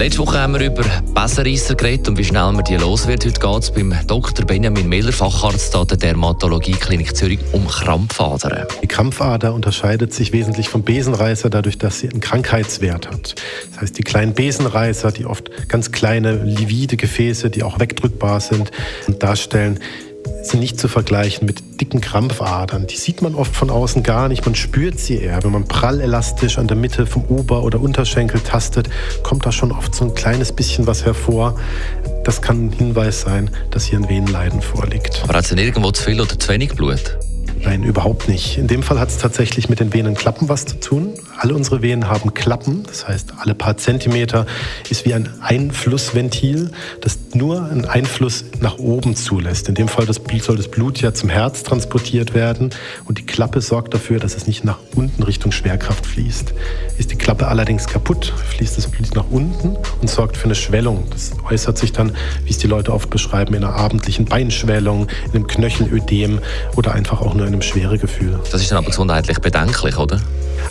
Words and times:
Letzte 0.00 0.20
Woche 0.20 0.38
haben 0.38 0.54
wir 0.54 0.64
über 0.64 0.82
Besserreisser 1.12 1.74
geredet 1.74 2.08
und 2.08 2.16
wie 2.16 2.24
schnell 2.24 2.50
man 2.52 2.64
die 2.64 2.76
los 2.76 3.06
wird. 3.06 3.22
Heute 3.26 3.38
geht 3.38 3.62
es 3.62 3.70
beim 3.70 3.94
Dr. 4.06 4.46
Benjamin 4.46 4.88
Miller, 4.88 5.12
Facharzt 5.12 5.74
der 5.74 5.84
Dermatologie-Klinik 5.84 7.14
Zürich, 7.14 7.38
um 7.52 7.68
Krampfadern. 7.68 8.66
Die 8.82 8.86
Krampfader 8.86 9.52
unterscheidet 9.52 10.14
sich 10.14 10.32
wesentlich 10.32 10.70
vom 10.70 10.84
Besenreißer 10.84 11.50
dadurch, 11.50 11.76
dass 11.76 11.98
sie 11.98 12.08
einen 12.08 12.22
Krankheitswert 12.22 13.10
hat. 13.10 13.34
Das 13.72 13.82
heißt, 13.82 13.98
die 13.98 14.02
kleinen 14.02 14.32
Besenreißer, 14.32 15.12
die 15.12 15.26
oft 15.26 15.68
ganz 15.68 15.92
kleine 15.92 16.32
livide 16.32 16.96
Gefäße, 16.96 17.50
die 17.50 17.62
auch 17.62 17.78
wegdrückbar 17.78 18.40
sind, 18.40 18.70
darstellen, 19.18 19.80
sind 20.42 20.60
nicht 20.60 20.80
zu 20.80 20.88
vergleichen 20.88 21.46
mit 21.46 21.80
dicken 21.80 22.00
Krampfadern. 22.00 22.86
Die 22.86 22.96
sieht 22.96 23.22
man 23.22 23.34
oft 23.34 23.54
von 23.54 23.70
außen 23.70 24.02
gar 24.02 24.28
nicht, 24.28 24.44
man 24.44 24.54
spürt 24.54 24.98
sie 24.98 25.18
eher. 25.18 25.42
Wenn 25.42 25.52
man 25.52 25.64
prallelastisch 25.64 26.58
an 26.58 26.66
der 26.66 26.76
Mitte 26.76 27.06
vom 27.06 27.24
Ober- 27.24 27.62
oder 27.62 27.80
Unterschenkel 27.80 28.40
tastet, 28.40 28.88
kommt 29.22 29.46
da 29.46 29.52
schon 29.52 29.72
oft 29.72 29.94
so 29.94 30.04
ein 30.04 30.14
kleines 30.14 30.52
bisschen 30.52 30.86
was 30.86 31.04
hervor. 31.04 31.58
Das 32.24 32.42
kann 32.42 32.66
ein 32.66 32.72
Hinweis 32.72 33.22
sein, 33.22 33.50
dass 33.70 33.84
hier 33.84 33.98
ein 33.98 34.08
Venenleiden 34.08 34.62
vorliegt. 34.62 35.22
Aber 35.24 35.34
hat 35.34 35.44
es 35.44 35.50
denn 35.50 35.58
irgendwo 35.58 35.90
zu 35.90 36.04
viel 36.04 36.20
oder 36.20 36.38
zu 36.38 36.48
wenig 36.48 36.74
Blut? 36.74 37.18
Nein, 37.62 37.82
überhaupt 37.82 38.28
nicht. 38.28 38.56
In 38.56 38.66
dem 38.66 38.82
Fall 38.82 38.98
hat 38.98 39.10
es 39.10 39.18
tatsächlich 39.18 39.68
mit 39.68 39.80
den 39.80 39.92
Venenklappen 39.92 40.48
was 40.48 40.64
zu 40.64 40.80
tun. 40.80 41.14
Alle 41.42 41.54
unsere 41.54 41.80
Venen 41.80 42.06
haben 42.06 42.34
Klappen, 42.34 42.82
das 42.86 43.08
heißt, 43.08 43.32
alle 43.38 43.54
paar 43.54 43.78
Zentimeter 43.78 44.44
ist 44.90 45.06
wie 45.06 45.14
ein 45.14 45.30
Einflussventil, 45.40 46.70
das 47.00 47.18
nur 47.32 47.64
einen 47.64 47.86
Einfluss 47.86 48.44
nach 48.60 48.76
oben 48.76 49.16
zulässt. 49.16 49.66
In 49.70 49.74
dem 49.74 49.88
Fall 49.88 50.04
das, 50.04 50.20
soll 50.42 50.58
das 50.58 50.68
Blut 50.68 51.00
ja 51.00 51.14
zum 51.14 51.30
Herz 51.30 51.62
transportiert 51.62 52.34
werden 52.34 52.68
und 53.06 53.16
die 53.16 53.24
Klappe 53.24 53.62
sorgt 53.62 53.94
dafür, 53.94 54.18
dass 54.18 54.36
es 54.36 54.46
nicht 54.46 54.64
nach 54.64 54.80
unten 54.94 55.22
Richtung 55.22 55.50
Schwerkraft 55.50 56.04
fließt. 56.04 56.52
Ist 56.98 57.10
die 57.10 57.16
Klappe 57.16 57.48
allerdings 57.48 57.86
kaputt, 57.86 58.34
fließt 58.48 58.76
das 58.76 58.90
Blut 58.90 59.14
nach 59.14 59.30
unten 59.30 59.78
und 60.02 60.10
sorgt 60.10 60.36
für 60.36 60.44
eine 60.44 60.54
Schwellung. 60.54 61.04
Das 61.08 61.30
äußert 61.50 61.78
sich 61.78 61.92
dann, 61.92 62.14
wie 62.44 62.50
es 62.50 62.58
die 62.58 62.66
Leute 62.66 62.92
oft 62.92 63.08
beschreiben, 63.08 63.54
in 63.54 63.64
einer 63.64 63.76
abendlichen 63.76 64.26
Beinschwellung, 64.26 65.08
in 65.28 65.36
einem 65.36 65.46
Knöchelödem 65.46 66.40
oder 66.76 66.92
einfach 66.92 67.22
auch 67.22 67.32
nur 67.32 67.46
in 67.46 67.54
einem 67.54 67.62
Schweregefühl. 67.62 68.38
Das 68.52 68.60
ist 68.60 68.70
dann 68.70 68.76
aber 68.76 68.88
gesundheitlich 68.88 69.38
bedenklich, 69.38 69.96
oder? 69.96 70.20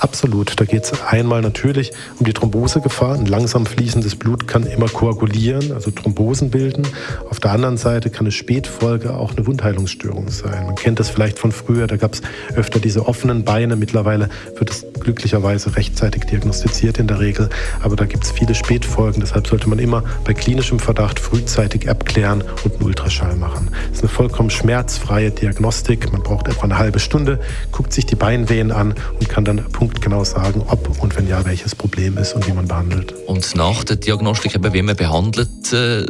Absolut. 0.00 0.60
Da 0.60 0.64
geht 0.64 0.84
es 0.84 1.02
einmal 1.02 1.42
natürlich 1.42 1.92
um 2.18 2.26
die 2.26 2.32
Thrombosegefahr. 2.32 3.14
Ein 3.14 3.26
langsam 3.26 3.66
fließendes 3.66 4.16
Blut 4.16 4.46
kann 4.46 4.64
immer 4.64 4.88
koagulieren, 4.88 5.72
also 5.72 5.90
Thrombosen 5.90 6.50
bilden. 6.50 6.86
Auf 7.30 7.40
der 7.40 7.52
anderen 7.52 7.76
Seite 7.76 8.10
kann 8.10 8.26
eine 8.26 8.32
Spätfolge 8.32 9.14
auch 9.14 9.36
eine 9.36 9.46
Wundheilungsstörung 9.46 10.30
sein. 10.30 10.66
Man 10.66 10.74
kennt 10.74 11.00
das 11.00 11.10
vielleicht 11.10 11.38
von 11.38 11.52
früher, 11.52 11.86
da 11.86 11.96
gab 11.96 12.14
es 12.14 12.22
öfter 12.54 12.80
diese 12.80 13.06
offenen 13.06 13.44
Beine. 13.44 13.76
Mittlerweile 13.76 14.28
wird 14.56 14.70
es 14.70 14.86
glücklicherweise 15.00 15.76
rechtzeitig 15.76 16.24
diagnostiziert 16.24 16.98
in 16.98 17.06
der 17.06 17.20
Regel. 17.20 17.48
Aber 17.82 17.96
da 17.96 18.04
gibt 18.04 18.24
es 18.24 18.30
viele 18.30 18.54
Spätfolgen. 18.54 19.20
Deshalb 19.20 19.46
sollte 19.46 19.68
man 19.68 19.78
immer 19.78 20.04
bei 20.24 20.34
klinischem 20.34 20.78
Verdacht 20.78 21.18
frühzeitig 21.18 21.88
abklären 21.88 22.42
und 22.64 22.74
einen 22.74 22.82
Ultraschall 22.82 23.36
machen. 23.36 23.70
Das 23.88 23.98
ist 23.98 24.04
eine 24.04 24.08
vollkommen 24.08 24.50
schmerzfreie 24.50 25.30
Diagnostik. 25.30 26.12
Man 26.12 26.22
braucht 26.22 26.48
etwa 26.48 26.64
eine 26.64 26.78
halbe 26.78 26.98
Stunde, 26.98 27.40
guckt 27.72 27.92
sich 27.92 28.06
die 28.06 28.16
Beinwehen 28.16 28.72
an 28.72 28.94
und 29.18 29.28
kann 29.28 29.44
dann 29.44 29.64
punktgenau 29.78 30.24
sagen, 30.24 30.62
ob 30.66 31.00
und 31.00 31.16
wenn 31.16 31.28
ja, 31.28 31.44
welches 31.44 31.72
Problem 31.72 32.18
ist 32.18 32.34
und 32.34 32.44
wie 32.48 32.52
man 32.52 32.66
behandelt. 32.66 33.14
Und 33.28 33.54
nach 33.54 33.84
der 33.84 33.94
Diagnostik, 33.94 34.56
eben, 34.56 34.72
wie 34.72 34.82
man 34.82 34.96
behandelt, 34.96 35.72
äh, 35.72 36.00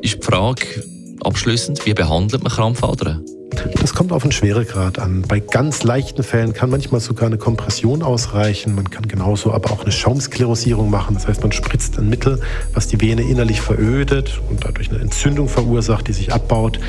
ist 0.00 0.18
die 0.18 0.22
Frage 0.22 0.84
abschließend, 1.24 1.84
wie 1.86 1.92
behandelt 1.92 2.44
man 2.44 2.52
Krampfadern? 2.52 3.24
Das 3.50 3.94
kommt 3.94 4.12
auf 4.12 4.22
den 4.22 4.32
Schweregrad 4.32 4.98
an. 4.98 5.22
Bei 5.22 5.40
ganz 5.40 5.82
leichten 5.84 6.22
Fällen 6.22 6.52
kann 6.52 6.70
manchmal 6.70 7.00
sogar 7.00 7.26
eine 7.26 7.38
Kompression 7.38 8.02
ausreichen. 8.02 8.74
Man 8.74 8.90
kann 8.90 9.06
genauso 9.06 9.52
aber 9.52 9.70
auch 9.70 9.82
eine 9.82 9.92
Schaumsklerosierung 9.92 10.90
machen. 10.90 11.14
Das 11.14 11.28
heißt, 11.28 11.42
man 11.42 11.52
spritzt 11.52 11.98
ein 11.98 12.08
Mittel, 12.08 12.40
was 12.74 12.88
die 12.88 13.00
Vene 13.00 13.22
innerlich 13.22 13.60
verödet 13.60 14.40
und 14.50 14.64
dadurch 14.64 14.90
eine 14.90 15.00
Entzündung 15.00 15.48
verursacht, 15.48 16.08
die 16.08 16.12
sich 16.12 16.32
abbaut. 16.32 16.80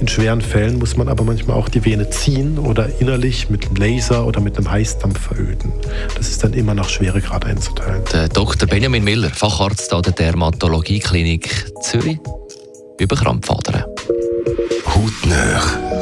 In 0.00 0.08
schweren 0.08 0.40
Fällen 0.40 0.78
muss 0.78 0.96
man 0.96 1.08
aber 1.08 1.24
manchmal 1.24 1.56
auch 1.56 1.68
die 1.68 1.84
Vene 1.84 2.10
ziehen 2.10 2.58
oder 2.58 2.88
innerlich 3.00 3.48
mit 3.48 3.66
einem 3.66 3.76
Laser 3.76 4.26
oder 4.26 4.40
mit 4.40 4.56
einem 4.58 4.70
Heißdampf 4.70 5.18
veröden. 5.18 5.72
Das 6.16 6.28
ist 6.28 6.44
dann 6.44 6.52
immer 6.52 6.74
nach 6.74 6.88
Schweregrad 6.88 7.46
einzuteilen. 7.46 8.02
Der 8.12 8.28
Dr. 8.28 8.68
Benjamin 8.68 9.04
Miller, 9.04 9.30
Facharzt 9.30 9.90
der 9.90 10.02
Dermatologie-Klinik 10.02 11.72
Zürich, 11.82 12.18
über 12.98 13.16
Krampfadern. 13.16 13.84
Auch 14.84 16.01